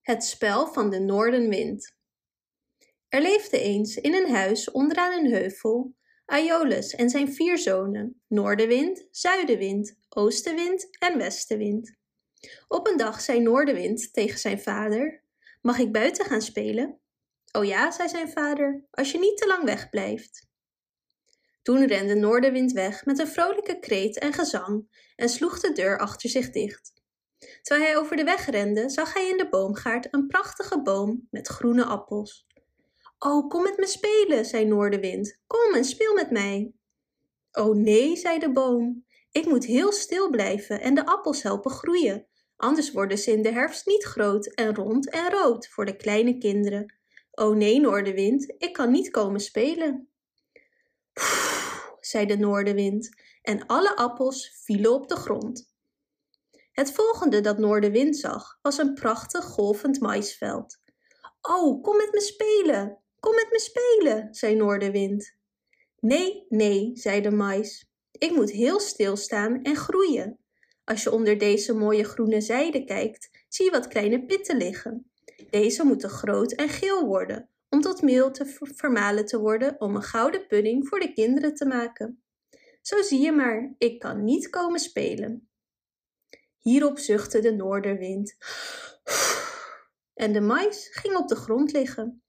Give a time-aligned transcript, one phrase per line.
[0.00, 1.94] Het spel van de noordenwind.
[3.08, 9.06] Er leefde eens in een huis onderaan een heuvel Aeolus en zijn vier zonen, Noordenwind,
[9.10, 11.96] Zuidenwind, Oostenwind en Westenwind.
[12.68, 15.24] Op een dag zei Noordenwind tegen zijn vader:
[15.60, 17.00] Mag ik buiten gaan spelen?
[17.52, 20.48] O ja, zei zijn vader, als je niet te lang wegblijft.
[21.62, 26.30] Toen rende Noordenwind weg met een vrolijke kreet en gezang en sloeg de deur achter
[26.30, 26.99] zich dicht.
[27.62, 31.48] Terwijl hij over de weg rende, zag hij in de boomgaard een prachtige boom met
[31.48, 32.46] groene appels.
[33.18, 35.40] Oh, kom met me spelen, zei Noordenwind.
[35.46, 36.72] Kom en speel met mij.
[37.52, 39.04] Oh nee, zei de boom.
[39.30, 42.26] Ik moet heel stil blijven en de appels helpen groeien.
[42.56, 46.38] Anders worden ze in de herfst niet groot en rond en rood voor de kleine
[46.38, 46.94] kinderen.
[47.30, 50.08] Oh nee, Noordenwind, ik kan niet komen spelen.
[51.12, 53.08] Pff, zei de Noordenwind
[53.42, 55.72] en alle appels vielen op de grond.
[56.80, 60.80] Het volgende dat Noordenwind zag was een prachtig golvend maisveld.
[61.40, 65.36] Oh, kom met me spelen, kom met me spelen, zei Noordenwind.
[65.98, 67.90] Nee, nee, zei de mais.
[68.12, 70.38] Ik moet heel stil staan en groeien.
[70.84, 75.10] Als je onder deze mooie groene zijde kijkt, zie je wat kleine pitten liggen.
[75.50, 80.02] Deze moeten groot en geel worden, om tot meel te vermalen te worden om een
[80.02, 82.22] gouden pudding voor de kinderen te maken.
[82.82, 85.49] Zo zie je maar, ik kan niet komen spelen.
[86.60, 88.36] Hierop zuchtte de noorderwind.
[90.14, 92.22] En de mais ging op de grond liggen.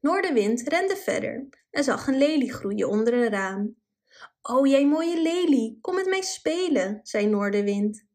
[0.00, 3.76] Noorderwind rende verder en zag een lelie groeien onder een raam.
[4.42, 8.06] O, jij mooie lelie, kom met mij spelen, zei Noorderwind.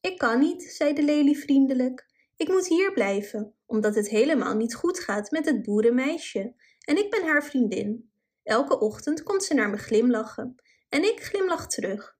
[0.00, 2.06] Ik kan niet, zei de lelie vriendelijk.
[2.36, 6.54] Ik moet hier blijven, omdat het helemaal niet goed gaat met het boerenmeisje.
[6.80, 8.12] En ik ben haar vriendin.
[8.42, 10.54] Elke ochtend komt ze naar me glimlachen
[10.88, 12.13] en ik glimlach terug.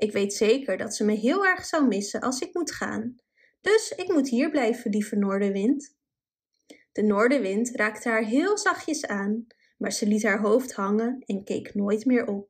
[0.00, 3.16] Ik weet zeker dat ze me heel erg zou missen als ik moet gaan.
[3.60, 5.96] Dus ik moet hier blijven, lieve Noordenwind.
[6.92, 9.46] De Noordenwind raakte haar heel zachtjes aan,
[9.78, 12.48] maar ze liet haar hoofd hangen en keek nooit meer op.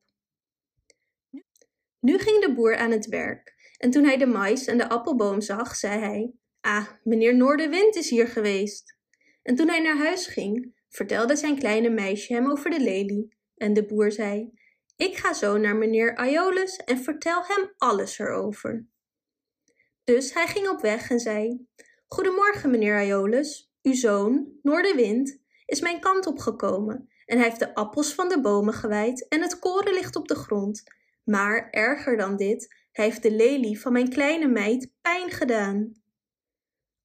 [2.00, 5.40] Nu ging de boer aan het werk en toen hij de mais en de appelboom
[5.40, 8.96] zag, zei hij: Ah, meneer Noordenwind is hier geweest.
[9.42, 13.36] En toen hij naar huis ging, vertelde zijn kleine meisje hem over de lelie.
[13.56, 14.59] En de boer zei:
[15.00, 18.86] ik ga zo naar meneer Aeolus en vertel hem alles erover.
[20.04, 21.66] Dus hij ging op weg en zei:
[22.06, 23.72] Goedemorgen, meneer Aeolus.
[23.82, 28.74] Uw zoon, Noordenwind, is mijn kant opgekomen en hij heeft de appels van de bomen
[28.74, 30.82] gewaaid en het koren ligt op de grond.
[31.24, 35.92] Maar erger dan dit, hij heeft de lelie van mijn kleine meid pijn gedaan.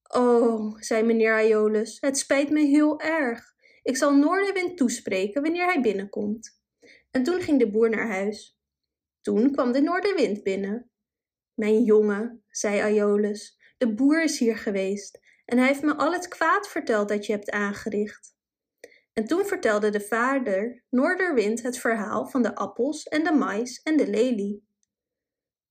[0.08, 3.54] Oh, zei meneer Aeolus, het spijt me heel erg.
[3.84, 6.55] Ik zal Noordenwind toespreken wanneer hij binnenkomt.
[7.16, 8.60] En toen ging de boer naar huis.
[9.22, 10.92] Toen kwam de noordenwind binnen.
[11.54, 16.28] Mijn jongen, zei Aeolus, de boer is hier geweest en hij heeft me al het
[16.28, 18.36] kwaad verteld dat je hebt aangericht.
[19.14, 23.98] En toen vertelde de vader Noorderwind het verhaal van de appels en de mais en
[23.98, 24.68] de lelie.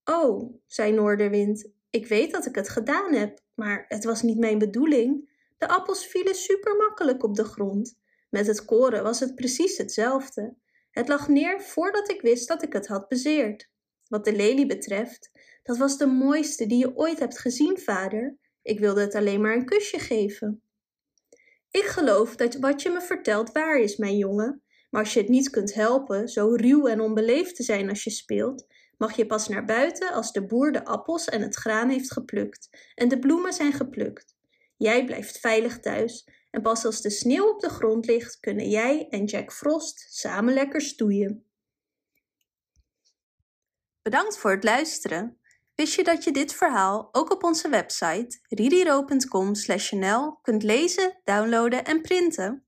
[0.05, 4.59] Oh, zei Noorderwind, ik weet dat ik het gedaan heb, maar het was niet mijn
[4.59, 5.31] bedoeling.
[5.59, 7.99] De appels vielen super makkelijk op de grond.
[8.31, 10.62] Met het koren was het precies hetzelfde.
[10.94, 13.69] Het lag neer voordat ik wist dat ik het had bezeerd.
[14.09, 15.31] Wat de lelie betreft,
[15.62, 18.37] dat was de mooiste die je ooit hebt gezien, vader.
[18.62, 20.62] Ik wilde het alleen maar een kusje geven.
[21.71, 24.62] Ik geloof dat wat je me vertelt waar is, mijn jongen.
[24.91, 28.11] Maar als je het niet kunt helpen zo ruw en onbeleefd te zijn als je
[28.11, 28.66] speelt,
[28.97, 32.69] mag je pas naar buiten als de boer de appels en het graan heeft geplukt
[32.94, 34.34] en de bloemen zijn geplukt.
[34.76, 39.09] Jij blijft veilig thuis en pas als de sneeuw op de grond ligt, kunnen jij
[39.09, 41.47] en Jack Frost samen lekker stoeien.
[44.03, 45.38] Bedankt voor het luisteren.
[45.75, 52.00] Wist je dat je dit verhaal ook op onze website ririro.com/nl kunt lezen, downloaden en
[52.03, 52.66] printen?